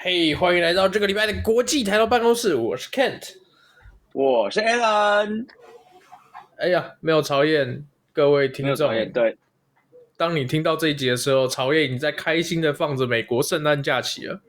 [0.00, 2.54] 嘿，欢迎来到这个礼拜的国际台劳办公室。
[2.54, 3.32] 我是 Kent，
[4.12, 5.44] 我是 Alan。
[6.56, 8.88] 哎呀，没有曹燕，各位听众。
[9.12, 9.36] 对，
[10.16, 14.40] 当你听到这一集的时候，曹燕已经在开心的放着美国圣诞假期了。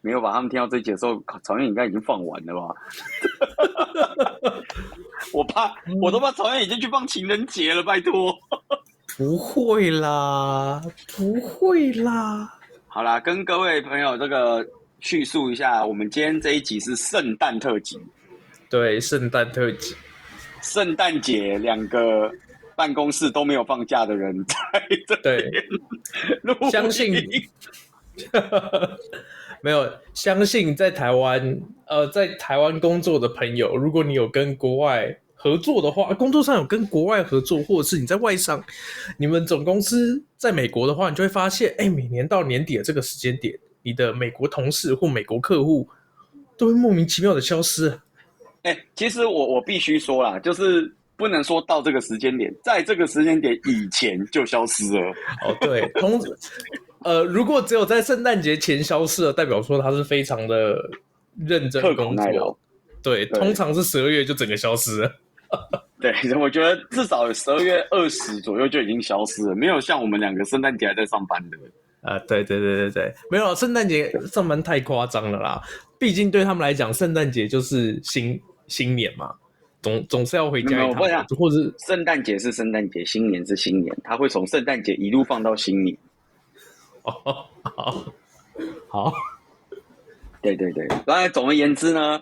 [0.00, 0.32] 没有吧？
[0.32, 2.74] 他们听到这一集的时候，曹燕应该已经放完了吧？
[5.32, 8.36] 我怕，我都怕曹燕已经去放情人节了，拜托。
[9.16, 10.82] 不会啦，
[11.16, 12.52] 不会啦。
[12.88, 14.66] 好啦，跟各位朋友这个
[15.00, 17.98] 叙述一下，我们今天这一集是圣诞特辑。
[18.68, 19.94] 对，圣诞特辑。
[20.60, 22.30] 圣诞节两个
[22.76, 24.56] 办公室都没有放假的人在。
[25.22, 25.50] 对，
[26.70, 27.14] 相信
[29.62, 38.62] 没有相信在台湾呃，在台湾工作的朋友，如果你有跟国外合作的话，工作上有跟国外合作，或者是你在外商，
[39.16, 43.56] 你们总公司在美国的话，你就会发现，哎，每年到年底的这个时间点，
[43.88, 45.88] 你的美国同事或美国客户
[46.58, 47.98] 都会莫名其妙的消失。
[48.64, 55.10] 哎，其实我我必须说啦，就是不能说到这个时间点，在这个时间点以前就消失了。
[55.42, 56.20] 哦，对，通
[57.02, 60.76] 呃，如果只有在圣诞节前消失了，代表说他是非常的
[61.46, 62.58] 认真工作。
[63.02, 65.10] 对，对，通常是十二月就整个消失了。
[65.98, 71.56] 对，我觉得至少十二月二十左右就已经消失了，没有像我们两个圣诞节还在上班的。
[72.00, 75.62] 啊、呃，对对对对对，没有圣诞节上班太夸张了啦。
[75.98, 79.34] 毕竟对他们来讲，圣诞节就是新新年嘛，
[79.82, 81.24] 总总是要回家一趟。
[81.36, 85.96] 或者圣诞节是圣诞节，新年是新年，他会从圣诞节一路放到新年。
[87.02, 87.14] 哦，
[87.62, 88.04] 好，
[88.88, 89.12] 好，
[90.40, 90.86] 对对对。
[91.06, 92.20] 当然，总而言之呢。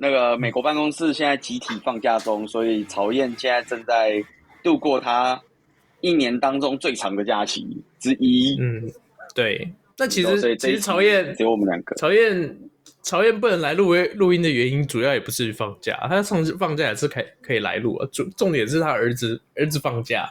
[0.00, 4.24] 那个美国办公室现在集体放假中，所以曹燕现在正在
[4.62, 5.42] 度过他
[6.02, 7.66] 一年当中最长的假期
[7.98, 8.56] 之一。
[8.60, 8.88] 嗯，
[9.38, 9.72] 对。
[9.96, 11.94] 那其实其实曹燕只有我们两个。
[11.94, 12.58] 曹燕
[13.02, 18.08] 曹燕不能来录音录音的原因，主要也不是放假，他上次放假也是可以可以来录啊。
[18.12, 20.28] 重重点是他儿子儿子放假。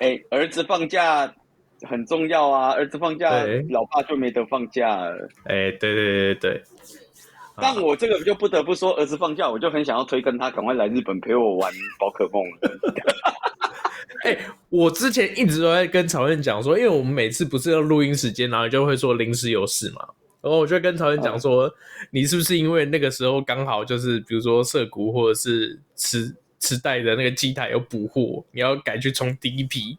[0.00, 1.32] 哎、欸，儿子放假。
[1.88, 2.72] 很重要啊！
[2.72, 3.30] 儿子放假，
[3.70, 5.30] 老爸就没得放假了。
[5.44, 6.62] 哎，对对对对对。
[7.56, 12.44] 但我这个就不得不说，儿子放假，我就很想要推跟他赶快来日本陪我玩宝可梦。
[14.24, 14.38] 哎，
[14.68, 20.08] 我之前一直都在跟曹燕讲说，因为我们每次不是要录音时间，然后就会说临时有事嘛，
[20.40, 21.72] 然后我就跟曹燕讲说，
[22.10, 29.96] 你是不是因为那个时候刚好就是比如说涉谷或者是磁磁带的那个机台有补货，你要赶去冲第一批？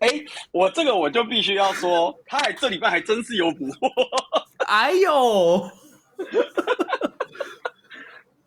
[0.00, 0.08] 哎，
[0.52, 3.88] 我这个我就必须要说，他还这礼拜还真是有补货。
[4.68, 5.70] 哎呦，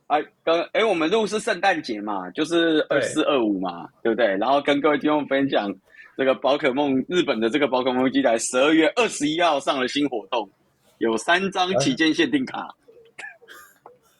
[0.09, 4.37] 哎，刚哎，我们录是圣诞节嘛，就是二四二五嘛，对，对不对？
[4.37, 5.71] 然后跟各位听众分享
[6.17, 10.49] 这个宝可梦日本的这个宝可梦机台，十二月二十一号上了新活动，
[10.97, 12.67] 有三张旗舰限定卡。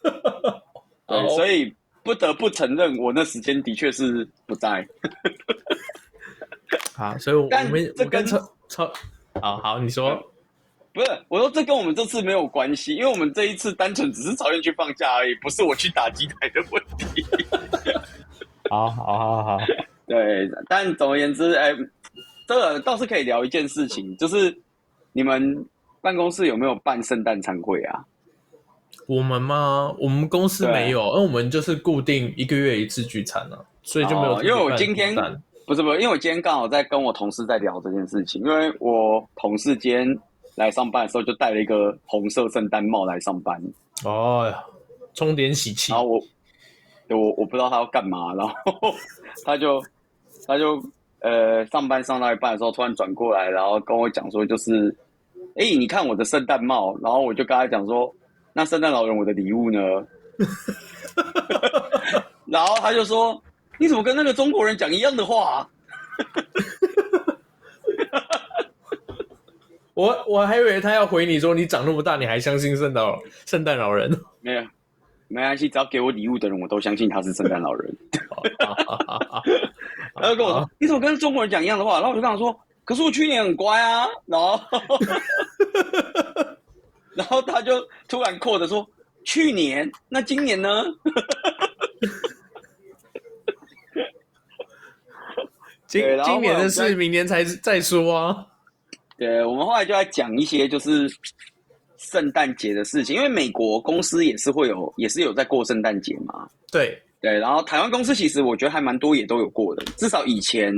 [1.07, 1.73] 对，所以
[2.03, 4.87] 不得不承认，我那时间的确是不在。
[6.95, 8.93] 好，所以我们这跟超超
[9.41, 10.21] 好好，你说
[10.93, 11.07] 不是？
[11.27, 17.23] 我说这跟我们这次没有关系，因为我们这一次单纯只是曹燕去放假而已，不是我去打机台的问题。
[18.69, 19.57] 好好好好，
[20.07, 21.71] 对，但总而言之，哎，
[22.47, 24.55] 这个倒是可以聊一件事情，就是
[25.13, 25.65] 你们
[26.01, 28.03] 办公室有没有办圣诞餐会啊？
[29.07, 29.93] 我们吗？
[29.99, 34.43] 我们公司没有，因为我们就是固定一个月一次聚餐啊，所以就没有、哦。
[34.43, 35.15] 因为我今天。
[35.65, 40.19] 不是不是，因为我今天刚好在跟我同事在聊这件事情，因为我同事今天
[40.59, 43.57] 来上班的时候就戴了一个红色圣诞帽来上班，
[44.03, 44.53] 哦，
[45.13, 45.93] 充点喜气。
[45.93, 46.21] 然后我，
[47.07, 48.53] 我我不知道他要干嘛，然后
[49.45, 49.81] 他就
[50.45, 50.83] 他就
[51.21, 54.93] 呃上班上到一半的时候突然转过来，然后跟我讲说就是，
[55.55, 58.13] 哎，你看我的圣诞帽，然后我就跟他讲说，
[58.51, 59.79] 那圣诞老人我的礼物呢？
[62.45, 63.41] 然后他就说。
[63.81, 65.69] 你怎么跟那个中国人讲一样的话啊？
[69.99, 73.03] 我我还以为他要回你说，你长那么大，你还相信圣诞
[73.45, 74.09] 圣诞老人？
[74.39, 74.63] 没有，
[75.27, 77.93] 没关系，只要给我礼物的人，我都相信他是圣诞老人。
[80.15, 84.61] 他就跟我说：“你怎么跟中国人讲一样的话？”然后我就跟他说：“可是我去年很乖啊。”然后，
[87.15, 88.89] 然后他就突然扩的说
[89.25, 89.91] ：“去年？
[90.07, 90.85] 那今年呢？”
[95.87, 98.45] 今今年的事，明年才再说啊。
[99.19, 101.07] 对，我们后来就在讲一些就是
[101.97, 106.47] 圣诞节的事情，因为美国公司也是会有，也是有在过圣诞节嘛。
[106.71, 109.83] 对对，然后台湾公司其实我觉得还蛮多，也都有过的。
[109.97, 110.73] 至少以前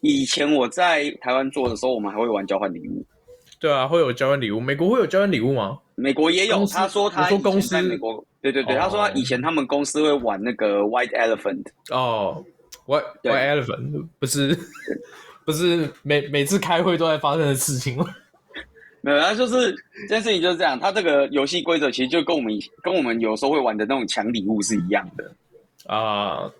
[0.00, 3.04] 以前我在台湾做的时候，我们还会玩交换礼物。
[3.58, 4.60] 对啊，会有交换礼物。
[4.60, 5.78] 美国会有交换礼物吗？
[5.96, 6.64] 美国也有。
[6.66, 11.64] 他说他说公司在美国，对对对，他说他以前他们公司会玩那个 White Elephant。
[11.90, 12.44] 哦
[12.86, 14.56] ，White White Elephant 不是
[15.44, 18.06] 不是每每次开会都在发生的事情吗？
[19.02, 19.70] 没有，他就是
[20.08, 20.78] 这件事情就是这样。
[20.80, 22.52] 他这个游戏规则其实就跟我们
[22.82, 25.30] 跟我们有时候会玩的那种抢礼物是一样的
[25.86, 26.50] 啊，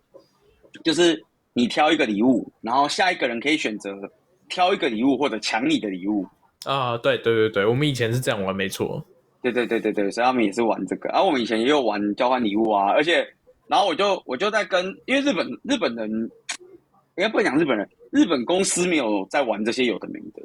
[0.82, 1.22] 就是
[1.52, 3.94] 你挑一个礼物，然后下一个人可以选择
[4.48, 6.26] 挑一个礼物或者抢你的礼物
[6.64, 6.96] 啊。
[6.96, 9.04] 对对对对，我们以前是这样玩，没错。
[9.42, 11.10] 对对对对对，所以他们也是玩这个。
[11.10, 13.28] 然后我们以前也有玩交换礼物啊，而且
[13.66, 16.10] 然后我就我就在跟，因为日本日本人
[17.16, 20.42] 应该不能讲日本人，日本公司没有在玩这些有的没的。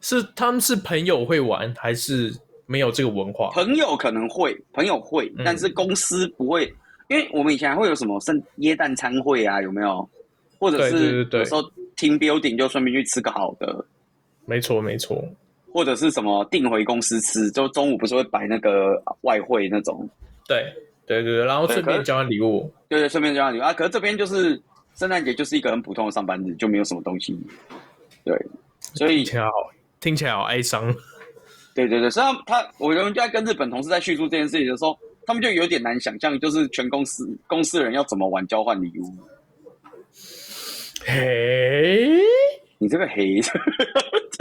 [0.00, 2.34] 是他们是朋友会玩，还是
[2.66, 3.52] 没有这个文化？
[3.52, 6.66] 朋友可能会，朋友会，嗯、但是公司不会，
[7.08, 10.08] 因为我们以前还会有什么圣耶诞餐会啊，有没有？
[10.58, 11.62] 或者是有时候
[11.96, 13.84] team building 就顺便去吃个好的。
[14.44, 15.24] 没错没错。
[15.72, 20.08] 或者是什么订回公司吃，就中午不是会摆那个外汇那种？
[20.48, 20.64] 对
[21.06, 22.68] 对对，然后顺便交换礼物。
[22.88, 23.72] 对对，顺便交换礼物啊！
[23.72, 24.60] 可是这边就是
[24.98, 27.38] 圣诞节就是一个很普通的上班日，就没有什么东西。
[28.24, 28.36] 对，
[28.94, 29.24] 所以。
[30.00, 30.92] 听起来好哀伤。
[31.72, 39.14] 对 对对，实际上他，我们就在跟日本同事在叙述这件事情的时候，他们就有点难想象，就是全公司公司的人要怎么玩交换礼物。
[41.04, 42.18] 嘿，
[42.78, 43.40] 你这个嘿，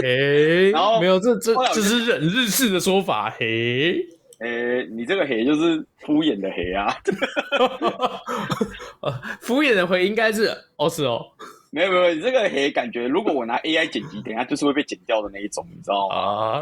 [0.02, 4.00] 嘿， 然后没有，这这这是日日式的说法，嘿，
[4.40, 6.96] 诶，你这个黑就是敷衍的黑啊，
[9.42, 11.26] 敷衍的回应该是哦是哦。
[11.70, 16.16] 没有没有，你这个嘿感觉，如果我拿 AI 剪辑，等下就是会被剪掉的那一种，你知道吗？
[16.16, 16.62] 啊，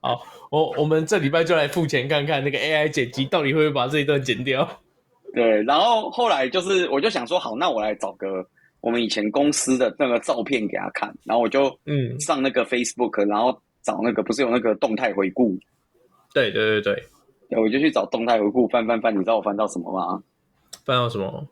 [0.00, 4.66] 好，我我们这礼拜就来付钱看看那个 AI 剪辑到底会不会把这一段剪掉。
[5.34, 8.46] 对，然后后来就是我就想说，好，那我来找个
[8.80, 15.58] 我们以前公司的那个照片给他看，然后我就嗯上那个 Facebook，然后找那个不是有那个动态回顾？
[16.32, 16.94] 对对对
[17.50, 20.22] 对，我就去找动态回顾，翻翻翻，你知道我翻到什么吗？
[20.86, 21.46] 翻到什么？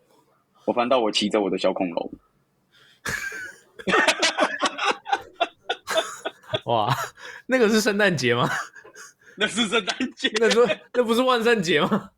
[0.67, 2.13] 我翻到我骑着我的小恐龙。
[6.67, 6.89] 哇，
[7.47, 8.49] 那个是圣诞节吗？
[9.37, 10.59] 那是圣诞节，那是
[10.93, 12.11] 那不是万圣节吗？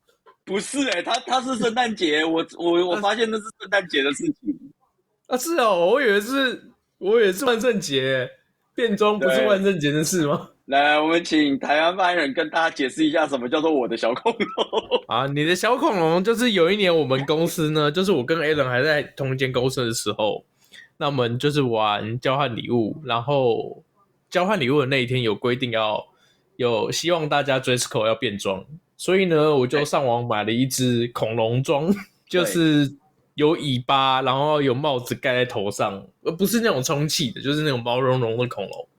[0.45, 4.35] 不是哎、欸，他他是圣诞节，我我我发现那是圣诞节的事情
[5.27, 8.31] 啊，是哦，我以为是，我以为是万圣节，
[8.75, 10.51] 变装不是万圣节的事吗？
[10.67, 15.27] 来，我们请台湾发言人跟大家解释一下，什么叫做我的小恐龙啊？
[15.29, 20.45] 你的小恐龙就是有一年我们公司呢， 就是我跟 Alan 还在同一间公司的时候。
[20.99, 23.85] 那我们就是玩交换礼物，然后
[24.31, 26.03] 交换礼物的那一天有规定要
[26.57, 28.65] 有希望大家 dress code 要变装，
[28.97, 31.95] 所以呢，我就上网买了一只恐龙装，
[32.31, 32.97] 就是
[33.35, 38.96] 有尾巴，然后有帽子盖在头上，而不是那种充气的，就是那种毛茸茸的恐龙，对，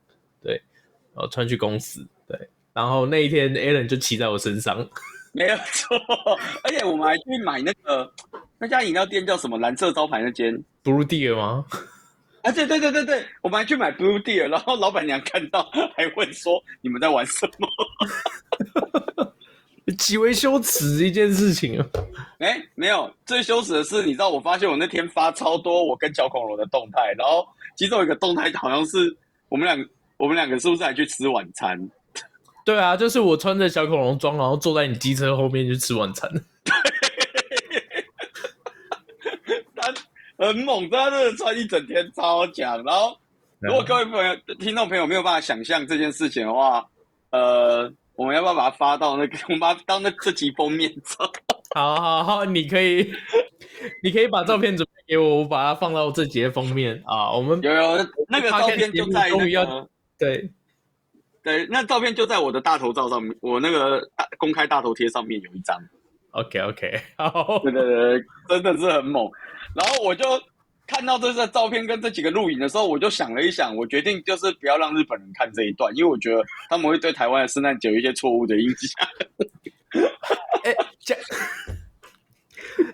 [1.18, 2.38] 然后穿去公司，对，
[2.74, 4.78] 然后那一天 Alan 就骑在我身上，
[5.34, 5.98] 没有错，
[6.64, 8.12] 而且我们还去买那个。
[8.60, 9.58] 那家饮料店叫什么？
[9.60, 10.52] 蓝色招牌那间
[10.84, 11.64] Blue Deer 吗？
[12.42, 17.68] 啊，对对对对对，我们还去买 Blue Deer，然后老板娘看到还问说：“你们在玩什么？”
[19.98, 21.86] 极为羞耻一件事情啊！
[22.40, 29.16] 哎、欸，没有，最羞耻的是，你知道，我发现我那天发超多我跟小恐龙的动态，然后其中有一个动态好像是
[29.50, 29.88] 我们两个，
[30.18, 31.90] 我们两个是不是还去吃晚餐？
[32.66, 36.30] 对啊，就是我穿着小恐龙装，然后坐在你机车后面去吃晚餐。
[39.76, 39.94] 他
[40.38, 42.84] 很猛，他真的穿一整天超强。
[42.84, 43.18] 然后，
[43.60, 46.86] 如果各位朋友、听众朋友没有办法想象这件事情的话，
[47.32, 49.38] 呃，我们要不要把它发到那个？
[49.48, 51.32] 我们把它当那这集封面照。
[51.74, 53.10] 好好好，你可以，
[54.04, 57.32] 你可以把照片准备给我，我把它放到这集的封面啊。
[57.32, 57.98] 我们有有
[58.28, 60.52] 那个照片就在那个对
[61.44, 64.02] 对，那照片就在我的大头照上面，我那个
[64.38, 65.78] 公开大头贴上面有一张。
[66.32, 69.32] OK OK，好，对对对，真的是很猛。
[69.74, 70.26] 然后我就
[70.86, 79.08] 看到这个照片跟这几个录影的时候，我就想了一想，我决定就是不要让日本人看这一段，因为我觉得他们会对台湾的圣诞节有一些错误的印象。
[80.64, 81.18] 哎，讲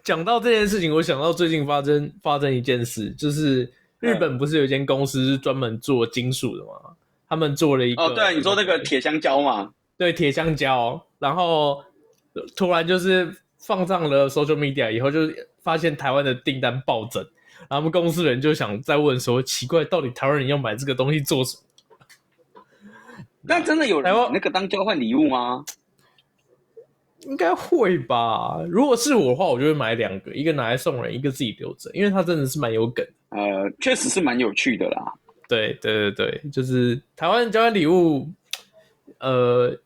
[0.03, 6.95] 讲到这件事情，我想到最近发生发生一件事，就是日本不是有一间公司是专门做金属的吗？
[7.27, 9.71] 他们做了一个哦，对，你说那个铁香蕉嘛？
[9.97, 11.83] 对，铁香蕉，然后。
[12.55, 15.19] 突然就是放上了 social media 以后，就
[15.61, 17.21] 发现台湾的订单暴增，
[17.69, 21.55] 然后我们公司人就想再问说：奇怪，到底台湾人要买这个东西做什
[22.55, 22.63] 么？
[23.43, 25.63] 那真的有人那个当交换礼物吗？
[27.19, 28.59] 应该会吧。
[28.67, 33.05] 如果是我的话，我就会买两个，一个拿来送人，一个自己留着，因为它真的是蛮有梗。
[33.29, 35.13] 呃，确实是蛮有趣的啦。
[35.47, 38.27] 对对对对，就是台湾交换礼物，
[39.19, 39.77] 呃。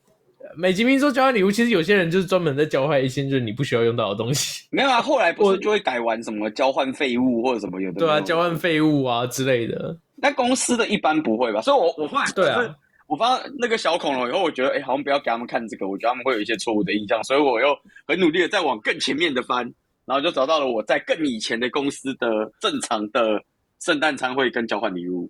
[0.56, 4.66] 美其名说交换礼物，其实有些人就是专门在交换一些就是你不需要用到的东西。
[4.72, 8.00] 没有啊，后来不是就会改玩什么交换废物或者什么有的。
[8.00, 9.96] 对啊，交换废物啊之类的。
[10.16, 11.62] 那公司的一般不会吧？
[11.62, 19.72] 所以我我后来对啊，我发那个小恐龙以后，我觉得哎、欸，好像不要给他们看这个，我觉得他们会有一些错误的印象，所以我又很努力的在往更前面的翻，
[20.06, 22.28] 然后就找到了我在更以前的公司的
[22.60, 23.40] 正常的
[23.80, 25.30] 圣诞餐会跟交换礼物。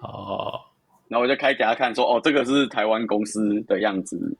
[0.00, 0.60] 哦，
[1.08, 4.36] 然后我就开给他看说，哦，这个是台湾公司的样子。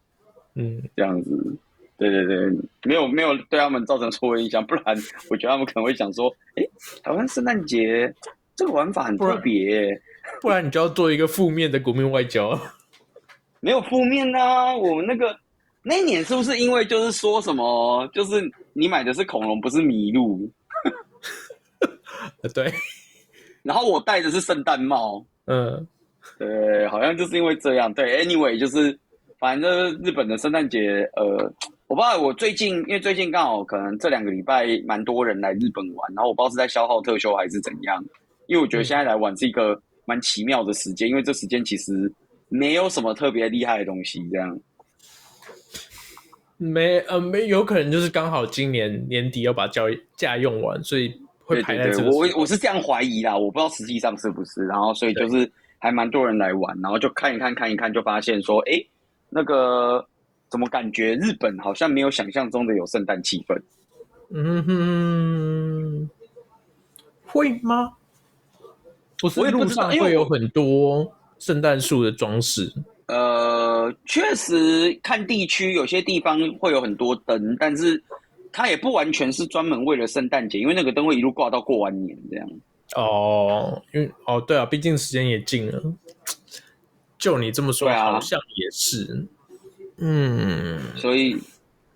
[0.55, 1.57] 嗯，这样子，
[1.99, 2.51] 对对对，
[2.85, 4.85] 没有没有对他们造成错误影响， 不然
[5.29, 6.65] 我觉得他们可能会想说，哎，
[7.03, 8.13] 台湾圣诞节
[8.55, 10.01] 这个玩法很特别，
[10.41, 12.59] 不然你就要做一个负面的国民外交。
[13.61, 15.37] 没有负面啊，我们那个
[15.83, 20.51] 那一年是不是因为就是说什么，就是你买的是恐龙，不是麋鹿？
[22.55, 22.73] 对，
[23.63, 25.87] 然后我戴的是圣诞帽，嗯，
[26.39, 28.99] 对，好像就是因为这样，对，anyway 就是。
[29.39, 31.25] 反正日本的圣诞节，呃，
[31.89, 32.19] 我不知道。
[32.19, 38.03] 我最近因为最近刚好可能这两个礼拜蛮多人来日本玩，然后我不知道是在消耗特休还是怎样。
[38.47, 42.11] 因为我觉得现在来玩是一个蛮奇妙的时间，因为这时间其实
[42.49, 44.59] 没有什么特别厉害的东西，这样。
[46.57, 49.83] 没呃没有可能就是刚好今年年底要把假
[50.17, 51.13] 假用完，所以
[51.47, 52.11] 会排在这个。
[52.11, 54.67] 我我是这样怀疑啦，我不知道实际上是不是。
[54.67, 58.85] 然后所以就是还蛮多人来玩，然后就看一看看一看，就发现说，哎。
[59.29, 60.03] 那个
[60.49, 63.61] 怎么感觉日本好像没有想象中的有圣诞气氛？
[64.31, 66.11] 嗯哼，
[67.27, 67.93] 会吗？
[69.19, 72.73] 不是路上会有很多圣诞树的装饰。
[73.09, 78.01] 呃，确实看地区，有些地方会有很多灯，但是
[78.57, 82.49] 它也不完全是专门为了圣诞节，因为那个灯会一路挂到过完年这样。
[82.95, 85.83] 哦，因为哦，对啊，毕竟时间也近了。
[87.19, 89.27] 就你这么说，好像也是，
[89.99, 91.37] 嗯，所以，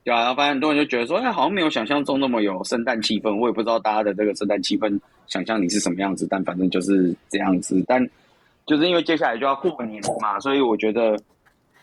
[0.05, 3.35] 对啊，然后发现很多人就觉得说，哎，好像没有想象中那么有圣诞气氛。
[3.35, 7.83] 我也不知道大家的这个圣诞气氛想象你是什么样子，但反正就是这样子。
[7.89, 8.07] 但
[8.67, 11.17] 就是因为接下来就要过年了嘛，所以我觉得，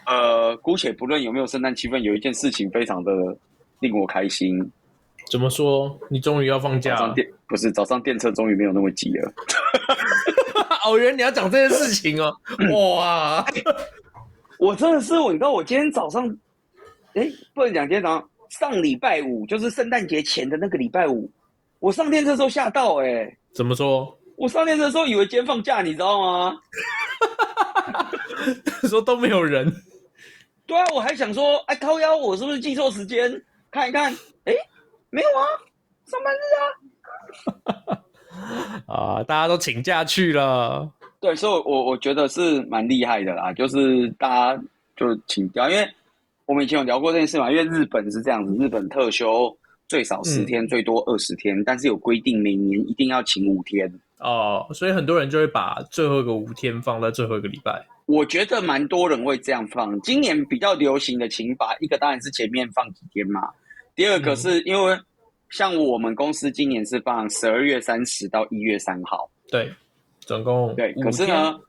[0.05, 3.11] 呃，姑且不论有没有圣诞气氛，有一件事情非常的
[3.79, 4.71] 令我开心。
[5.29, 5.99] 怎么说？
[6.09, 7.13] 你终于要放假了？
[7.13, 9.33] 电不是早上电车终于没有那么挤了。
[10.85, 12.33] 哦，原来你要讲这件事情哦！
[12.73, 13.45] 哇，
[14.57, 16.25] 我真的是我，你知道我今天早上，
[17.13, 18.29] 哎，不能讲今天早上，
[18.71, 21.29] 上礼拜五就是圣诞节前的那个礼拜五，
[21.79, 23.37] 我上电车的时候吓到哎！
[23.53, 24.17] 怎么说？
[24.37, 26.57] 我上电车的时候以为今天放假，你知道吗？
[28.87, 29.69] 说都没有人。
[30.65, 33.41] 对啊，我还想说，哎，靠腰，我是不是记错时间？
[33.71, 34.13] 看一看，
[34.45, 34.53] 哎。
[35.09, 35.47] 没有啊，
[36.05, 36.43] 上班日
[37.87, 38.03] 啊！
[39.19, 40.91] 啊，大家都请假去了。
[41.21, 44.61] 对，所以我我觉得是蛮厉害的啦，就是大家
[44.97, 45.89] 就请假，因为
[46.45, 47.49] 我们以前有聊过这件事嘛。
[47.49, 49.57] 因为日本是这样子，日本特休
[49.87, 53.89] 最少十天，嗯、最多二十天，但是有规定每年一定要请五天。
[54.19, 57.81] 哦，所以很多人就会把最后一个五天放在最后一个礼拜。
[58.07, 59.99] 我觉得蛮多人会这样放。
[60.01, 63.41] 今年比较流行的请法，一个当然是前面放几天嘛。
[63.95, 64.97] 第二个是因为，
[65.49, 69.69] 像我们公司今年是放十二月三十到一月三号，对，
[70.21, 70.93] 总共对。
[71.01, 71.59] 可是呢，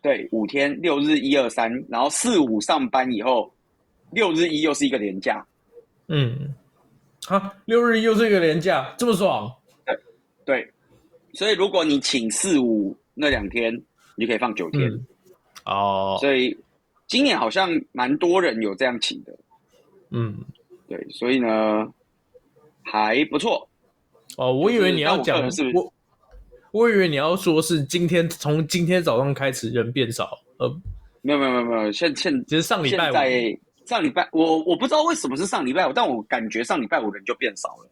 [0.00, 3.52] 对，五天，六日一二三，然后四五上班以后，
[4.12, 5.44] 六日一又是一个连假。
[6.08, 6.54] 嗯，
[7.28, 9.52] 啊，六日又是一个连假，这么爽？
[9.84, 9.98] 对
[10.46, 10.72] 对，
[11.34, 13.74] 所以如果你请四五那两天，
[14.16, 14.88] 你就可以放九天。
[14.88, 15.06] 嗯、
[15.64, 16.56] 哦，所以
[17.06, 19.38] 今年好像蛮多人有这样请的。
[20.10, 20.36] 嗯。
[20.88, 21.86] 对，所以呢，
[22.82, 23.68] 还不错。
[24.36, 25.92] 哦，我以为你要讲是，是，我
[26.72, 30.68] 我以为你要说是今天从今天早上开始人变少，呃，
[31.22, 33.14] 没有没有没有没有，现现其实上礼拜五，
[33.86, 37.88] 上礼拜我我不知道为什么是上礼拜五，但我感觉上礼拜五人就变少了。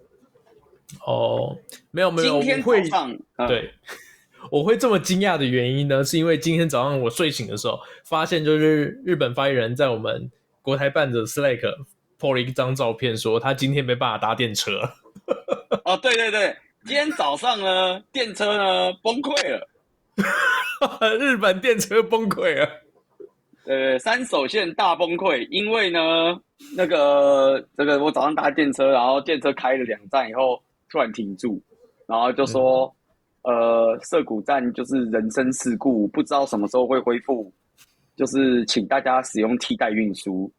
[1.07, 1.57] 哦，
[1.93, 3.71] 没有没有，今天早上会、嗯、对，
[4.51, 10.31] 我会这么惊讶的原因呢，是因为今天早上我睡醒的时候，发现就是日本发言人在我们
[10.63, 11.61] 国台办的 Slack。
[12.21, 14.73] po 了一张照片，说他今天没办法搭电车。
[15.87, 19.69] 哦，对对对，今天早上呢，电车呢崩溃了，
[21.17, 22.69] 日本电车崩溃了。
[23.67, 26.37] 呃，山手线大崩溃，因为呢，
[26.77, 31.63] 那个这个我早上搭电车，然后电车开了两站以后突然停住，
[32.09, 32.93] 然后就说，嗯、
[33.43, 37.53] 呃，涩谷站就是人身事故，不知道什么时候会恢复，
[38.17, 40.51] 就是请大家使用替代运输。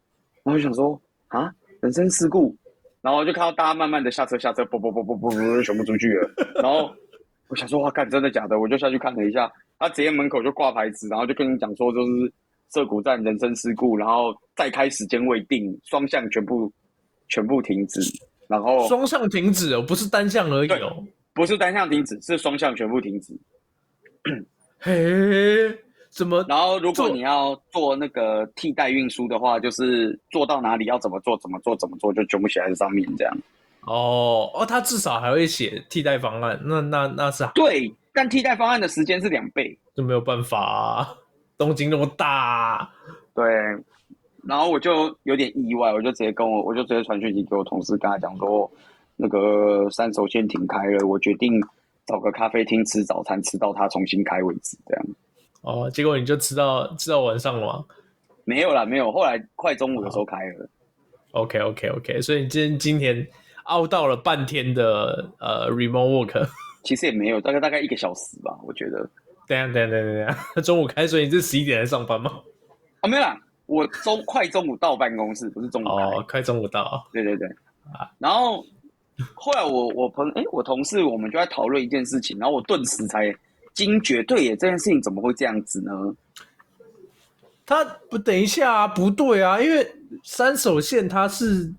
[0.42, 1.00] 然后就想说。
[1.30, 1.48] 啊！
[1.80, 2.52] 人身事故，
[3.00, 6.28] 然后就看到大家慢慢的下车下车，啵啵啵啵啵啵，全部出去了。
[6.56, 6.92] 然后
[7.46, 8.58] 我想说，哇，干，真的假的？
[8.58, 12.32] 我就下去看了一下，他直接门口就挂牌子，然后就跟你讲说，就是
[12.70, 16.68] 涩谷站人身事故，然后再开时间未定，双向全部
[17.28, 18.00] 全部停止，
[18.48, 21.00] 然后双向停止哦，不是单向而已哦，
[21.40, 23.32] 不是单向停止，是双向全部停止。
[24.78, 25.74] 嘿，
[26.10, 26.44] 怎么？
[26.46, 33.34] 然后如果你要做那个替代运输的话，就是做到哪里要怎么做，怎么做，怎么做，就全部写在上面这样。
[33.86, 37.90] 哦哦，他至少还会写替代方案，那那那是对。
[38.12, 41.08] 但替代方案的时间是两倍，就没有办法啊。
[41.56, 42.90] 东京那么大，
[43.34, 43.46] 对。
[44.44, 48.70] 然后我就有点意外，我就直接跟我，我就直接传讯息给我同事，跟他讲说，
[49.20, 51.60] 那个三手线停开了，我决定
[52.06, 55.06] 找个咖啡厅吃早餐，吃到它重新开为止，这样。
[55.62, 57.84] 哦，结果你就吃到吃到晚上了吗？
[58.44, 59.12] 没有啦，没有。
[59.12, 60.64] 后来快中午的时候开了。
[61.32, 63.26] 哦、OK OK OK，所以今天今天
[63.64, 66.48] 熬到了半天的呃 remote work。
[66.82, 68.98] 其实也没有，大概大概一个小时吧，我觉得。
[69.46, 72.40] 等下等下等下等下， 中午开，所以你是十一点来上班吗？
[73.00, 75.92] 啊，没有啦，我中快中午到办公室，不是中午开。
[75.92, 77.06] 哦，快中午到。
[77.12, 77.46] 对对对。
[77.92, 78.64] 啊，然后
[79.34, 83.34] 后来我我朋哎，我同事我们就在讨论一件事情，然后我顿时才
[83.74, 85.92] 惊觉，对耶，这件事情怎么会这样子呢？
[87.64, 89.86] 他不等一下啊，不对啊，因为
[90.24, 91.72] 三手线它是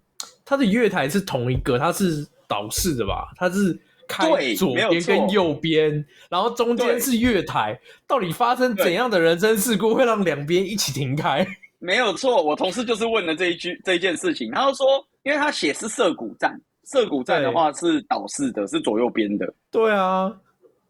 [0.46, 3.32] 它的月台是同一个，它是导式的吧？
[3.36, 3.80] 它是。
[4.08, 11.48] 开左边跟右边，然后中间是月台，到底发生怎样的人身事故会让两边一起停开？
[11.80, 14.86] 没有错，我同事就是问了这一句这一件事情，他就说，
[15.24, 16.60] 因为他写是涩谷站，
[16.92, 19.54] 涩谷站的话是岛式的，是左右边的。
[19.72, 20.32] 对啊，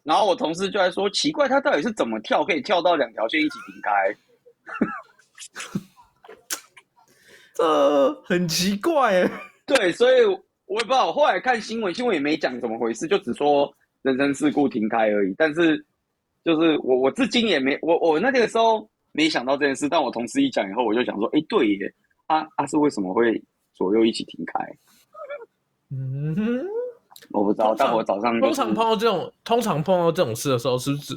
[0.04, 3.92] 然后我同事就在说，奇怪，他到底是怎么跳可以跳到两条线一起停开？
[7.56, 9.32] 这很奇怪哎。
[9.66, 10.16] 对，所以。
[10.68, 13.70] 我也不知道，我后来看新闻，新闻也没讲怎么回事，就只说
[14.04, 15.36] 人身事故停开而已。
[15.38, 15.86] 但是，
[16.46, 21.94] 就是我我至今也没我我那个时候没想到这件事，但我同事一讲以后，我就想说，哎，对耶，
[22.28, 24.66] 啊啊是为什么会左右一起停开？
[25.92, 26.66] 嗯哼，
[27.32, 27.76] 我不知道。
[27.78, 31.14] 但我早上、就是、通常碰到这种通常碰到这种事的时候，是不是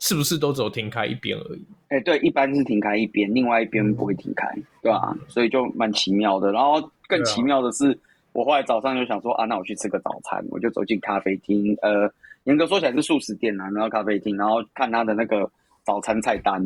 [0.00, 1.64] 是不是都只有停开一边而已？
[1.88, 5.16] 哎，对，一般是停开一边，另外一边不会停开，嗯、对吧、啊？
[5.28, 6.50] 所以就蛮奇妙的。
[6.52, 7.98] 然后更奇妙的是。
[8.32, 15.48] 我后来早上就想说啊，那我去吃个早餐，我就走进咖啡厅，呃，严格说起来是素食店啊，然后咖啡厅，然后看他的那个
[15.84, 16.60] 早餐菜单，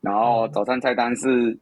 [0.00, 1.54] 然后早餐菜单是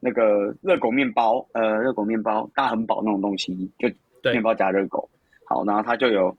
[0.00, 3.90] 那个热狗面包，呃，热狗面包大亨堡那种东西，就
[4.32, 5.08] 面包加热狗，
[5.46, 6.36] 好，然后它就有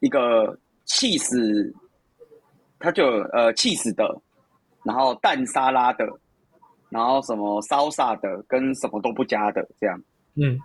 [0.00, 1.74] 一个起司，
[2.78, 4.20] 它就有呃起司的，
[4.84, 6.06] 然后蛋沙拉的，
[6.90, 10.00] 然后什么烧萨的，跟什么都不加的这样，
[10.34, 10.58] 嗯。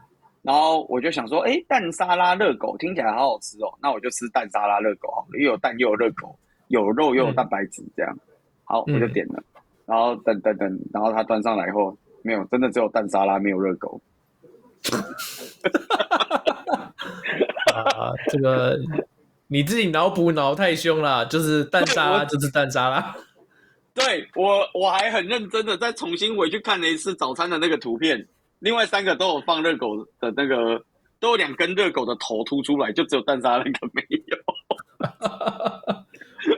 [0.43, 6.35] 然后我就想说，哎，蛋沙拉热狗听起来好好吃哦，那我就吃蛋沙拉热狗好了，又有蛋又有热狗，
[6.69, 8.17] 有肉又有蛋白质，这样，
[8.63, 9.35] 好，我就点了。
[9.37, 14.01] 嗯、然后等等等，然后他端上来以后，没有，真的只有蛋沙拉，没有热狗。
[17.75, 18.79] 啊，这个
[19.47, 23.15] 你自己脑补脑太凶了，就是蛋沙拉就是蛋沙拉。
[23.93, 28.25] 对我，我还很认真的再重新回去看了一次早餐的那个图片。
[28.59, 30.81] 另外三个都有放热狗的那个，
[31.19, 34.37] 都有两根热狗的头凸出来，就只有蛋沙那个没有。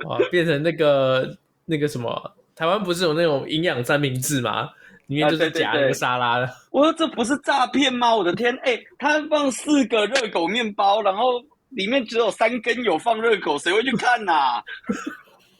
[0.08, 4.70] 哇，变成那个那个什么，台湾不是有那种营养三明治吗？
[5.08, 6.50] 里面就是夹那个沙拉的。
[6.72, 8.16] 我说这不是诈骗吗？
[8.16, 14.34] 我的天，哎、欸，他放四个热狗面包，然后里面只有三根有放热狗，谁会去看呐、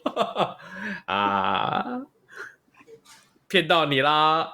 [0.04, 0.56] 啊？
[1.06, 2.00] 啊，
[3.48, 4.48] 骗到你啦！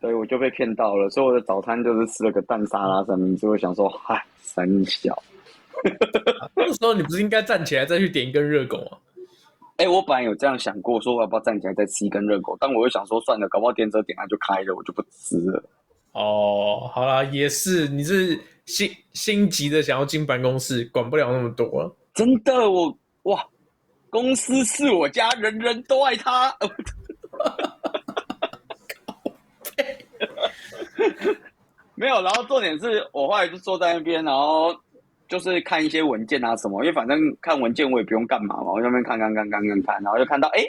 [0.00, 3.46] 所以我就被骗到了，所以我的早餐就是吃了个蛋沙拉三明治。
[3.46, 5.16] 我想说，嗨，三小。
[6.54, 8.98] 那个时候你不是应该站起来再去点一根热狗吗？
[9.76, 15.62] 哎、欸，我本来有这样想过，说我要不要站起来再吃一根热狗，但我又想说，算了，搞不好电车点它就开了，我就不吃了。
[16.12, 21.96] 哦，好啦，也是，你是心心急的想要进办公室，管不了那么多。
[22.14, 23.44] 真的，我哇，
[24.10, 26.54] 公司是我家，人人都爱他。
[31.94, 34.74] 没有，然后重点是我后来就坐在那边，然后
[35.32, 40.62] 就是看一些文件啊什么，因为反正看文件我也不用干嘛嘛，我在那边看看看看看看，然后就看到哎，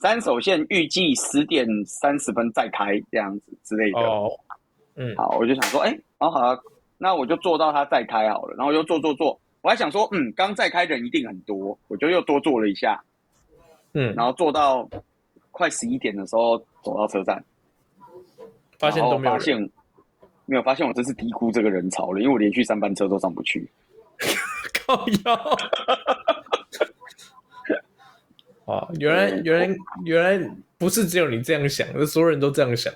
[0.00, 4.00] 三手线预计十点三十分再开这样子之类的。
[4.00, 4.28] 哦，
[4.96, 6.58] 嗯，好，我就想说，哎，然后好啊，
[6.98, 13.00] 那我就坐到它再开好了，然后又坐坐坐，我还想说，嗯，刚再开人一定很多，我就又多坐了一下，
[13.92, 14.88] 嗯，然后坐到
[15.52, 17.40] 快十一点的时候走到车站，
[18.80, 19.70] 发现都没有人。
[20.50, 23.68] 没有发现，我真是低估这个人潮了，因为我连续三班车都上不去。
[24.86, 25.34] 靠腰。
[28.74, 30.38] 啊，原来原来原来
[30.76, 32.92] 不是只有你这样想，是所有人都这样想。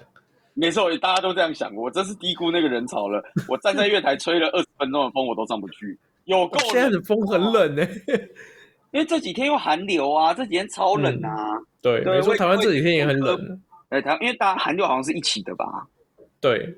[0.55, 1.75] 没错，大家都这样想。
[1.75, 3.23] 我真是低估那个人潮了。
[3.49, 5.99] 我站在月台吹了二十分钟的风，我都上不去。
[6.25, 6.69] 有够冷。
[6.69, 8.29] 现在的风很冷呢、欸，
[8.91, 11.55] 因为这几天又寒流啊，这几天超冷啊。
[11.55, 13.61] 嗯、对，没错，台湾这几天也很冷。
[13.89, 15.65] 哎，台因为大家寒流好像是一起的吧？
[16.39, 16.77] 对，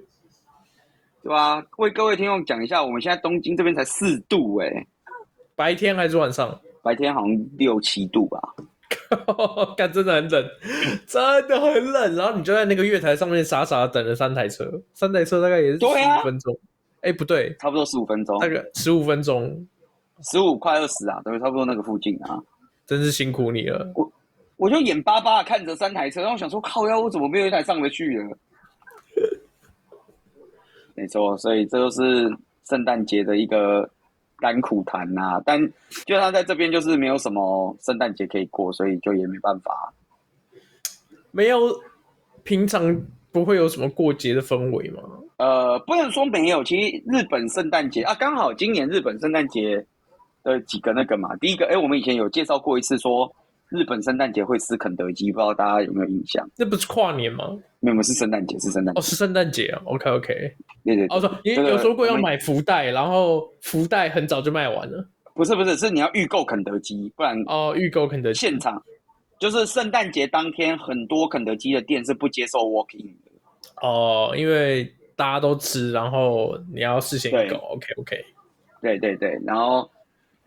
[1.24, 1.64] 对吧？
[1.78, 4.86] 为各位听众讲一下，我们现在东京这边才四度哎、欸，
[5.56, 6.60] 白天还是晚上？
[6.82, 8.38] 白天好像六七度吧。
[9.74, 10.44] 干真的很冷，
[11.06, 12.14] 真的很冷。
[12.14, 16.54] 然后你就在那个月台上面傻傻的等了三台车，三台车大概也是十五分钟。
[17.00, 18.38] 哎、啊欸，不对，差不多十五分钟。
[18.38, 19.66] 大概十五分钟，
[20.30, 22.38] 十五快二十啊，对，差不多那个附近啊。
[22.86, 23.90] 真是辛苦你了。
[23.94, 24.12] 我
[24.56, 28.36] 我就眼巴巴的看着三台车，然后想说靠腰，我怎么没有一台上得去了？
[30.94, 32.28] 没错，所以这就是
[32.68, 33.88] 圣诞节的一个。
[34.36, 35.58] 甘苦谈呐、啊，但
[36.04, 39.94] 就他在这边就是没有什么圣诞节可以过，所以就也没办法。
[41.30, 41.58] 没有，
[42.42, 43.00] 平常
[43.32, 45.02] 不会有什么过节的氛围吗？
[45.38, 49.82] 呃，不能说没有，其实日本圣诞节啊，刚好今年日本圣诞节
[50.42, 53.32] 的几个那个嘛，第一个，哎，我们以前有介绍过一次说。
[53.74, 56.48] 日本圣诞节会吃肯德基，不知道大家有没有印象？
[56.56, 57.58] 那不是跨年吗？
[57.80, 59.00] 没有，是圣诞节，是圣诞节。
[59.00, 59.82] 哦，是圣诞节啊。
[59.84, 60.34] OK OK，
[60.84, 61.16] 对对，对。
[61.16, 65.04] 哦，说也有说过要买福袋，然后福袋很早就卖完了。
[65.34, 68.80] 不是不是，是你要预购肯德基，不然哦，预购肯德基现场
[69.40, 73.32] 就是圣诞节当天，很多肯德基的店是不接受 walk in 的。
[73.82, 77.56] 哦，因为大家都吃，然后你要事先预购。
[77.56, 78.24] OK OK，
[78.80, 79.90] 对对对，然后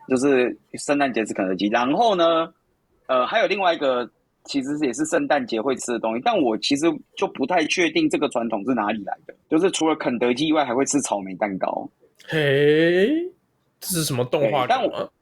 [0.07, 2.51] 就是圣诞节是肯德基，然后呢？
[3.07, 4.09] 呃，还有另外一个，
[4.43, 9.33] 其实也是圣诞节会吃的东西，但我其实就不太确定这个传统是哪里来的。
[9.49, 11.89] 就是除了肯德基以外，还会吃草莓蛋糕。
[12.27, 13.07] 嘿，
[13.79, 14.67] 这是什么动画梗？
[14.69, 15.13] 但我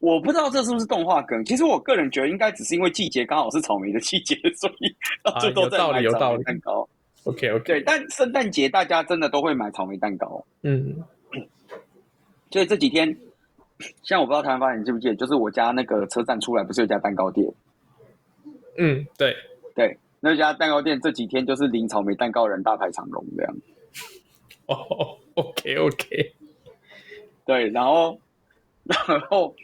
[0.00, 1.42] 我不知道这是不是动画梗。
[1.44, 6.88] 其实我个人觉得，应该只是因为季节刚好是草莓的季节， 所以到处都在买草莓蛋糕。
[7.24, 7.64] OK OK。
[7.64, 10.44] 对，但圣诞节大家真的都会买草莓蛋糕。
[10.62, 10.94] 嗯，
[12.50, 13.16] 所以这几天。
[14.02, 17.46] 像我不知道台湾发现你记不记得，就是我家那个车站出来不是有家蛋糕店？
[18.78, 19.34] 嗯，对
[19.74, 23.56] 对，那家蛋糕店这几天就是领草莓蛋糕人大排长龙这样。
[24.66, 26.32] 哦，OK OK，
[27.44, 28.18] 对，然后
[28.84, 29.54] 然后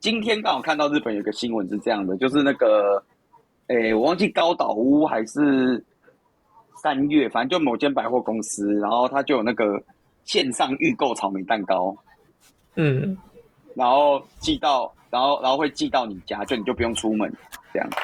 [0.00, 3.02] 今天刚好看到日本有个新闻是这样的，就是那个，
[3.68, 5.84] 诶，我忘记高岛屋还是
[6.82, 9.82] 三月，反正就某间百货公司，然后他就有那个
[10.24, 11.96] 线上预购草莓蛋糕。
[12.76, 13.16] 嗯。
[13.74, 17.32] 然后寄到，然后然后会寄到你家，就你就不用出门
[17.72, 17.96] 这样子。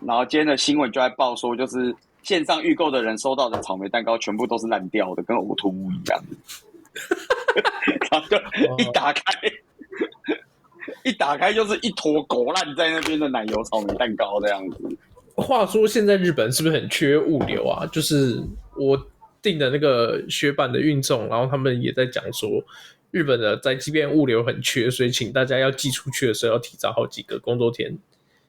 [0.00, 6.22] 然后今天的新闻就在报说，就是线上预购的人收到的草莓蛋糕全部都是烂掉的，跟呕吐物一样。
[8.10, 8.36] 然后就
[8.78, 9.22] 一打开，
[11.02, 14.96] 一打开就是一坨狗烂在那边的奶油草莓蛋糕这样子。
[15.34, 17.86] 话说现在日本是不是很缺物流啊？
[17.92, 18.42] 就是
[18.78, 18.98] 我
[19.42, 22.48] 订的那个雪板的运送，然后他们也在讲说。
[23.16, 27.90] 日本的在即便物流很缺，所以请大家要寄出去的时候要提早好几个工作天。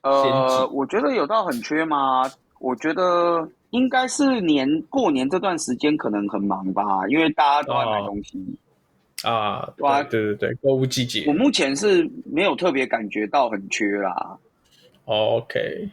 [0.02, 2.30] 呃，我觉得有到很缺吗？
[2.58, 8.38] 我觉得应该是年过年这段时间可能很忙吧，因为大家都在买东西
[9.22, 9.66] 啊。
[9.74, 11.24] 对对对，购物季节。
[11.26, 14.36] 我目前是没有特别感觉到很缺啦。
[15.06, 15.88] OK，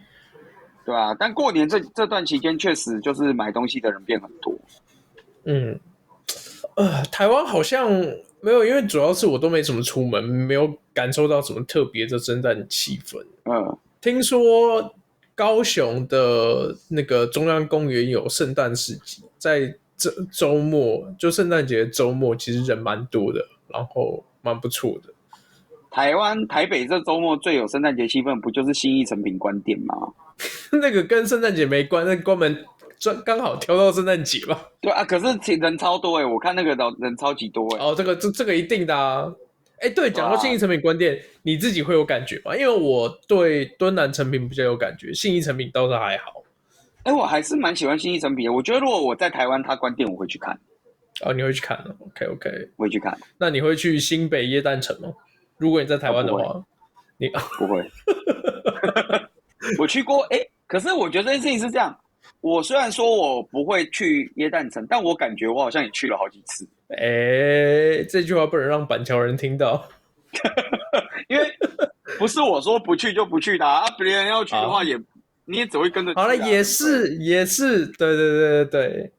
[0.84, 4.54] 对啊，但过年这这段期间确实就是买东西的人变很多。
[5.46, 5.80] 嗯，
[6.76, 7.90] 呃，台湾好像。
[8.46, 13.18] 没有，因为主要是我都没怎么出门，没有感受到什么特别的圣诞气氛。
[13.46, 14.94] 嗯，听说
[15.34, 25.12] 高雄的那个中央公园有圣诞市集，在这周末就圣诞节周末，其实人蛮多的，然后蛮不错的。
[25.90, 29.96] 台湾台北这周末最有圣诞节气氛，不就是新义成品关店吗？
[30.72, 32.64] 那个跟圣诞节没关，那关门。
[33.04, 34.70] 刚刚好挑到圣诞节吧？
[34.82, 35.26] 对啊，可是
[35.58, 37.84] 人超多哎，我看那个人超级多哎。
[37.84, 39.32] 哦，这个这这个一定的啊！
[39.82, 42.56] 哎，对，讲到信义成品关店，你自己会有感觉吗？
[42.56, 46.44] 因为我对敦南成品比较有感觉，信义成品倒是还好。
[47.04, 48.54] 哎，我还是蛮喜欢信义成品的。
[48.54, 50.58] 我觉得如果我在台湾，他关店，我会去看。
[51.22, 53.18] 哦，你会去看？OK OK，我会去看。
[53.38, 55.10] 那你会去新北耶诞城吗？
[55.58, 56.66] 如果你在台湾的话，哦、
[57.18, 57.84] 你不会。
[59.80, 61.96] 我去过，哎，可是我觉得这件事情是这样。
[62.46, 66.64] 我虽然说我不会去耶诞城，但我感觉我好像也去了好几次。
[66.96, 69.84] 哎、欸，这句话不能让板桥人听到，
[71.28, 71.44] 因为
[72.20, 74.96] 不是我说不去就不去的啊，别人要去的话也
[75.46, 76.14] 你也只会跟着。
[76.14, 79.12] 好了，也是也是，对对对对对，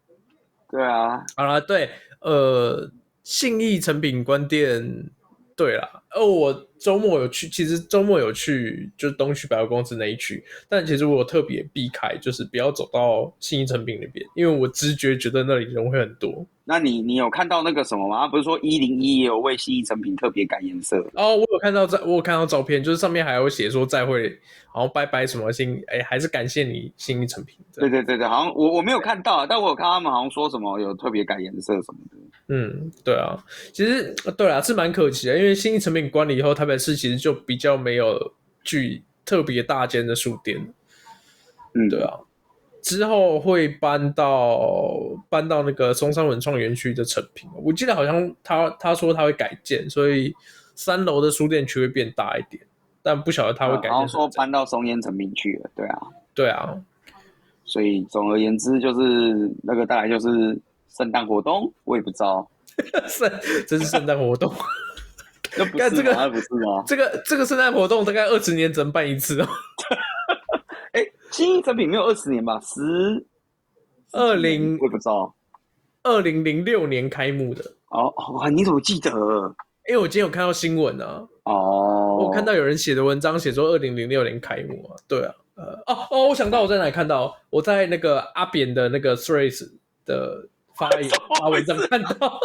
[0.70, 1.20] 对啊。
[1.36, 2.88] 好了，对，呃，
[3.24, 5.10] 信义成品关店，
[5.56, 16.46] 对啦，哦，我周末有去，其实周末有去，就是东区百货公司那一区，但其实我有特别避开，就是不要走到信义成品那边，因为我直觉觉得那里人会很多。
[16.68, 18.26] 那你你有看到那个什么吗？
[18.26, 20.98] 不是说一零一也有为新义成品特别改颜色？
[21.14, 27.56] 哦，我有看到在，我有看到照片，就是上面还有写说再会，然后拜拜什么新，哎，还是感谢你新义成品。
[27.72, 32.16] 对对对对，好像我我没有看到，但我有看他们好像说什么有特别改颜色什么的。
[32.48, 33.36] 嗯，对啊，
[33.72, 40.72] 其实对啊，是蛮可惜的，因为新义成品关了以后，台北市其实就比较没有具特别大间的书店。
[41.74, 42.20] 嗯，对啊。
[42.82, 44.56] 之后会搬到
[45.28, 50.32] 搬到那个松山文创园区的成品，我记得好像他他说他会改建，所以
[50.76, 52.64] 三楼的书店区会变大一点，
[53.02, 53.90] 但不晓得他会改建。
[53.90, 55.98] 然后说搬到松烟成品去了，对啊，
[56.32, 56.80] 对啊，
[57.64, 60.56] 所以总而言之就是那个大概就是
[60.88, 62.48] 圣诞活动，我也不知道，
[63.08, 63.28] 圣
[63.66, 64.54] 这是圣诞活动，
[65.58, 66.82] 那不是这个不是吗？
[66.86, 69.48] 这个这个圣诞活动大概二十年只能办一次哦。
[71.32, 72.58] 信义诚品没有二十年吧？
[72.60, 73.26] 十
[74.12, 75.34] 二零我不知道，
[76.02, 77.62] 二零零六年开幕的。
[77.88, 79.10] 哦哦，你怎么记得？
[79.88, 81.26] 因为我今天有看到新闻啊。
[81.42, 84.96] 哦，我看到有人写的文章写说二零零六年开幕啊。
[85.06, 87.36] 对啊，呃，哦哦，我想到我在哪里看到？
[87.50, 89.68] 我在那个阿扁的那个 Threads
[90.06, 92.40] 的发言 发文章看到。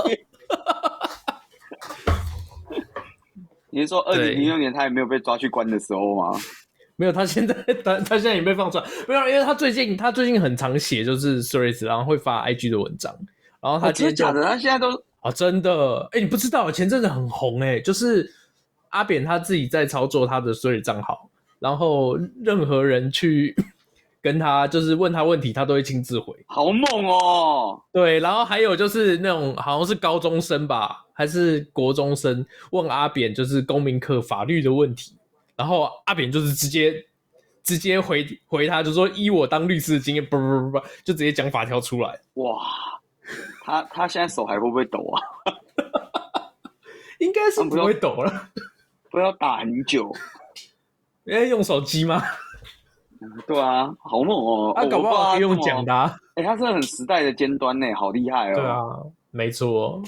[3.71, 6.39] 你是说二零零六年他也没有被抓去关的时候吗？
[6.97, 13.11] 没有，他现在他他现在也被放出来，没有，因为他最近他最近很常写就是 Threads，然后会发 IG 的文章，
[13.59, 18.31] 然后他今天、哦、假的，他现在都啊、哦、真的，哎，你不知道，前阵子很红哎，就是
[18.89, 23.55] 阿扁他自己在操作他的 Threads 账号，然后任何人去
[24.21, 35.15] 跟他就是问他问题，他都会亲自回，好猛哦，对，然后还有就是那种好像是高中生吧，还是国中生问阿扁就是公民课法律的问题。
[35.55, 37.05] 然后阿扁就是直接
[37.63, 42.19] 直接回回他，就说依我当律师的经验，不不不不，就直接讲法条出来。
[42.35, 42.61] 哇，
[43.63, 45.17] 他他现在手还会不会抖啊？
[47.19, 48.49] 应该是不会抖了，
[49.11, 50.11] 不要打很久。
[51.25, 52.21] 哎，用手机吗？
[53.47, 54.73] 对啊，好猛哦！
[54.75, 56.15] 他、啊、搞不好用讲的、啊。
[56.35, 58.55] 哎，他是很时代的尖端呢，好厉害哦。
[58.55, 58.85] 对啊，
[59.31, 60.01] 没错。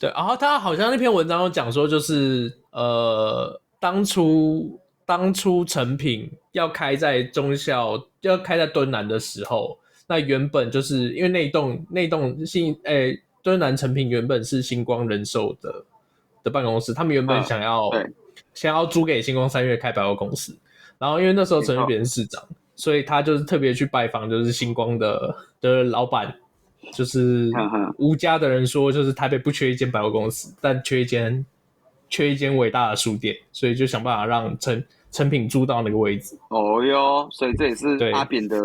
[0.00, 3.60] 对，然后他好像那篇文章有讲说，就是呃。
[3.82, 15.82] 当初当初成品要开在中校，要开在敦南的时候，那原本就是因为那栋那栋新诶、欸、敦南成品原本是星光人寿的
[16.44, 17.98] 的办公室，他们原本想要、啊、
[18.52, 20.54] 想要租给星光三月开百货公司，
[21.00, 22.40] 然后因为那时候陈水扁是市长，
[22.76, 26.32] 所以他就是特别去拜访，就是星光的的老板，
[26.92, 27.50] 就是
[27.98, 31.44] 吴家的人说，就是台北不缺一间百货公司，但缺一间。
[32.12, 36.36] 缺一间伟大的书店，所以就想办法让诚诚品租到那个位置。
[36.48, 38.58] 哦哟，所以这也是阿扁的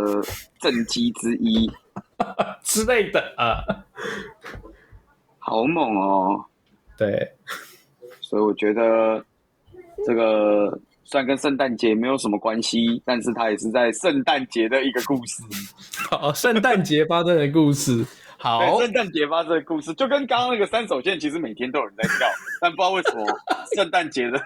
[0.60, 1.72] 政绩之一
[2.66, 3.62] 之类的啊，
[5.38, 6.44] 好猛哦！
[6.98, 7.34] 对，
[8.20, 9.24] 所以我觉得
[10.08, 15.44] 这个虽然跟圣诞节没有什么关系，但是它也是在圣诞节的一个故事。
[16.10, 18.06] 好，圣诞节发生的故事。
[18.38, 22.28] 好，圣诞节发生的故事就跟刚刚那个三手线，其实每天都有人在跳，
[22.60, 23.26] 但不知道为什么
[23.76, 24.40] 圣诞节的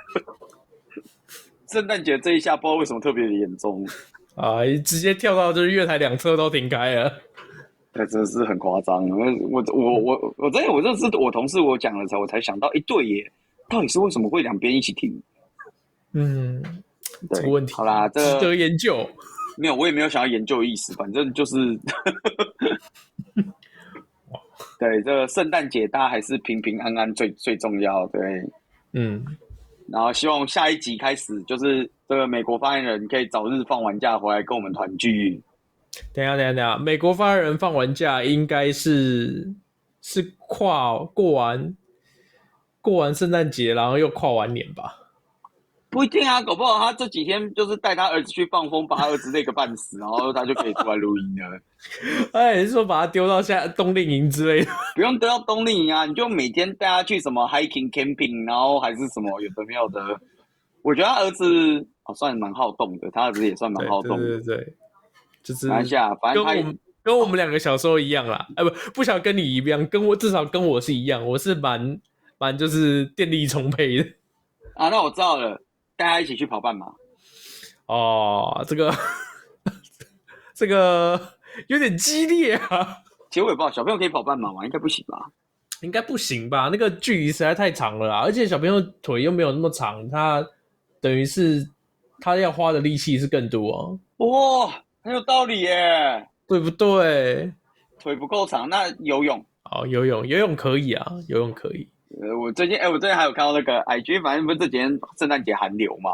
[1.71, 3.85] 圣诞节这一下，不知道为什么特别的严重
[4.35, 4.63] 啊！
[4.85, 7.11] 直接跳到就是月台两侧都停开了，
[7.93, 9.07] 那真的是很夸张。
[9.09, 13.31] 我我我我我真的我认识我同事，我讲了才我才想到，哎，对耶，
[13.69, 15.11] 到底是为什么会两边一起停？
[16.13, 16.63] 嗯，
[17.31, 19.09] 这个问题好啦，这值得研究。
[19.57, 21.55] 没有，我也没有想要研究的意思，反正就是。
[24.79, 28.07] 对，这个圣诞节大家还是平平安安最最重要。
[28.07, 28.21] 对，
[28.93, 29.25] 嗯，
[29.89, 35.41] 然后希望下一集开始，就是这个美国发言人可以早日放完假回来跟我们团聚。
[36.13, 39.53] 等一下，等一下，等一下，美国发言人放完假应该是
[40.01, 41.75] 是跨过完
[42.79, 44.98] 过完圣诞节，然后又跨完年吧。
[45.89, 51.59] 不一定啊，搞不好他这几天就是带他儿子去放风，把他儿子累个半死，然后他就可以出来录音了。
[52.33, 54.71] 哎，是说把他丢到下冬令营之类的？
[54.95, 60.19] 不用丢到冬令营啊，你就每天带他去什么 hiking、camping，然后还是什么有的没有的。
[60.83, 64.27] 我觉得他儿子哦，算蛮好动的，他儿子也算蛮好动的。
[64.27, 64.73] 对对对，
[65.41, 68.47] 就是拿下反正他跟我们跟我们两个小时候一样啦。
[68.55, 71.99] 哎，不不想跟你一样，跟我至少跟我是一样，我是蛮
[72.37, 74.07] 蛮就是电力充沛的。
[74.75, 75.59] 啊，那我知道了。
[75.99, 76.85] 大家一起去跑半马
[77.87, 78.89] 哦，这个
[80.55, 81.19] 这个
[81.67, 82.99] 有点激烈啊。
[83.29, 84.63] 其实我也不知道，小朋友可以跑半马吗？
[84.63, 85.29] 应该不行吧？
[85.81, 86.69] 应该不行吧？
[86.71, 90.41] 那个距离实在太长了啦，而且小朋友腿又没有那么长，他
[91.01, 91.67] 等于是
[92.21, 93.99] 他要花的力气是更多啊。
[94.25, 97.51] 哇，很有道理耶，对不对？
[97.99, 99.45] 腿不够长，那游泳？
[99.63, 101.89] 好，游泳，游泳可以啊，游泳可以。
[102.17, 106.11] 呃，我最近，哎、欸，我最近还有看到那个 IG，反正不是这几天圣诞节寒流嘛，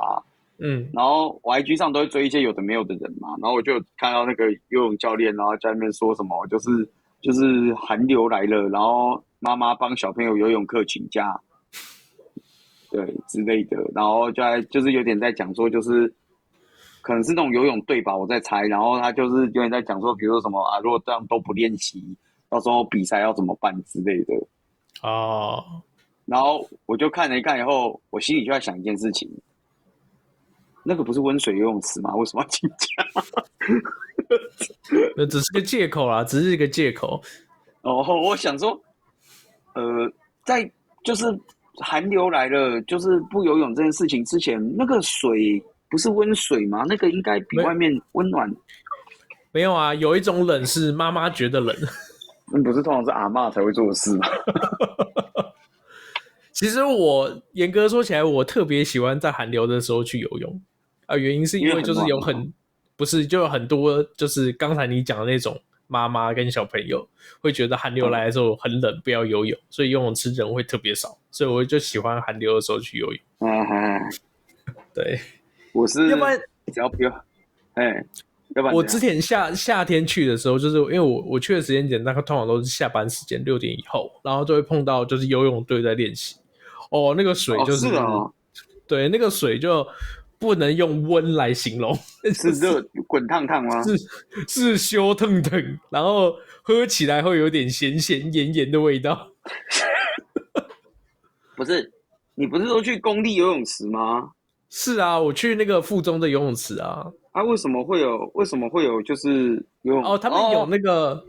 [0.58, 6.70] 嗯，然后我 IG 上都会追一些有的没有的人嘛，然后我就看到那个游泳教练，然后在那边说什么，就是
[7.22, 11.40] 就是寒流来了，然后妈妈帮小朋友游泳课请假，
[12.92, 16.14] 对之类的，然后就在就是有点在讲说，就是
[17.02, 22.04] 可能是那种游泳队吧，我在猜，然后他就是有点在讲说，比如说什么啊，如果这样都不练习，
[22.50, 24.34] 到时候比赛要怎么办之类的。
[25.02, 25.82] 哦，
[26.26, 29.30] 然后我就看了一看以后，我心里就在想一件事情：
[30.84, 32.16] 那个不是温水游泳池吗？
[32.16, 32.88] 为什么要请假？
[35.16, 37.22] 那只是个借口啦，只是一个借口。
[37.82, 38.72] 哦，我想说，
[39.76, 40.12] 呃，
[40.44, 40.68] 在
[41.04, 41.26] 就是
[41.78, 46.84] 寒流来了，就是不游泳这件事情之前，那个水不是温水吗？
[46.88, 48.52] 那个应该比外面温暖。
[49.52, 51.76] 没有啊，有一种冷是妈妈觉得冷。
[52.52, 54.28] 那不是通常是阿妈才会做的事吗？
[56.52, 60.62] 其实我严格说起来，我特别喜欢在寒流的时候去游泳
[61.06, 62.54] 啊，原因是因为就是有很，很
[62.96, 67.06] 不是就有很多就是刚才你讲的那种妈妈跟小朋友
[67.42, 73.22] 会觉得寒流来的时候很冷，嗯、不要游泳，所以游泳池人会特别少，所以我就喜欢寒流的时候去游泳。
[73.40, 74.00] 嗯哼，
[74.94, 75.20] 对，
[75.74, 76.40] 我是要不然
[76.72, 77.26] 只要不要，
[77.74, 78.06] 哎。
[78.74, 86.38] 我之前夏夏天去的时候，就是因为我我去的时间点，大概通常都是下班时间六点以后，然后就会碰到就是游泳队在练习。
[86.90, 88.34] 哦，那个水就是，哦是哦、
[88.88, 89.86] 对，那个水就
[90.40, 91.94] 不能用温来形容，
[92.34, 93.84] 是热滚烫烫吗？
[93.84, 93.98] 是
[94.48, 99.32] 是羞腾腾，然后喝起来会有点咸咸盐盐的味道。
[101.58, 101.92] 不是，
[102.36, 104.32] 你不是说去公立游泳池吗？
[104.70, 107.12] 是啊，我去那个附中的游泳池啊。
[107.36, 108.32] 啊，为什么会有？
[108.34, 109.02] 为什么会有？
[109.02, 111.22] 就是游泳哦，他们有那个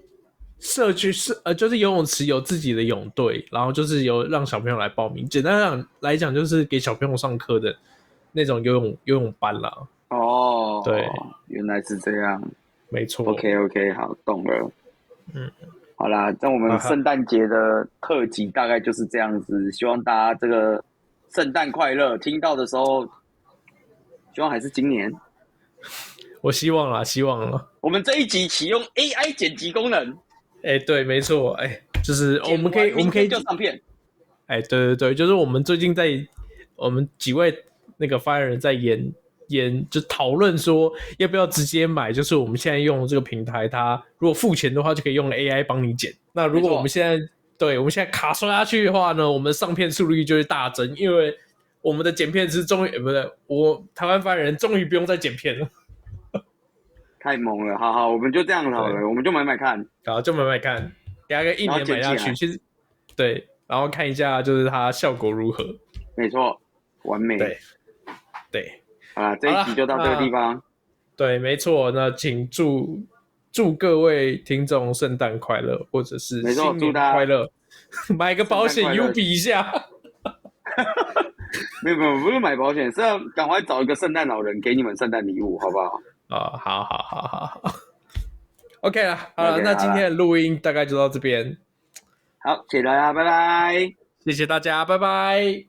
[0.60, 5.28] 社区是、哦、呃，就是游泳池有自己的泳队，然后就是有让小朋友来报名。
[5.28, 7.76] 简单讲来讲，就是给小朋友上课的
[8.30, 9.76] 那种游泳游泳班啦。
[10.10, 11.04] 哦，对，
[11.48, 12.40] 原来是这样，
[12.88, 13.26] 没错。
[13.28, 14.70] OK OK，好，懂了。
[15.34, 15.50] 嗯，
[15.96, 19.72] 好啦，那我们圣诞节的特辑大概就是这样子。
[19.72, 20.84] 希望大家这个
[21.34, 22.16] 圣诞快乐！
[22.18, 23.04] 听到的时候，
[24.32, 25.12] 希望还是今年。
[26.42, 27.66] 我希望啦，希望啦。
[27.80, 30.10] 我们这一集启用 AI 剪辑功能。
[30.62, 33.80] 哎、欸，对，没错，哎、欸，就是我们可以，我们可以就上片。
[34.46, 36.08] 哎、欸，对对对，就是我们最近在
[36.76, 37.56] 我们几位
[37.96, 39.12] 那个发言人在研
[39.48, 46.12] 研，就讨论说要不要直接买，就是我们现在用的这个平台，它如果付钱的话，就可以用 AI 帮你剪。
[46.32, 47.18] 那如果我们现在
[47.58, 51.36] 对我们现在卡刷下去的话呢，我们上片速率就会大增，因为。
[51.86, 55.70] 我们的剪片师终于不是，我台湾发言人终于不用再剪片了，
[57.20, 57.78] 太猛了！
[57.78, 60.90] 好好，我们就这样好了，我们就买买看，好就买买看，
[61.28, 62.58] 给他个一年买下去，其实
[63.14, 65.64] 对，然后看一下就是它效果如何。
[66.16, 66.60] 没错，
[67.04, 67.38] 完美。
[67.38, 67.56] 对
[68.50, 68.82] 对
[69.14, 70.60] 啊，这一集就到这个地方。
[71.14, 71.92] 对，没错。
[71.92, 73.00] 那请祝
[73.52, 77.48] 祝各位听众圣诞快乐，或者是新年快乐，
[78.18, 79.72] 买个保险 U 比一下。
[81.82, 86.00] 没 有没有，不是买保险，是要赶快找一个圣诞老人给你们圣诞礼物，好不好？
[86.28, 87.62] 哦，好好好好好
[88.80, 91.56] ，OK 了，好了，那今天的录音大概就到这边，
[92.38, 93.92] 好，谢谢大家，拜拜，
[94.24, 95.66] 谢谢大家，拜拜。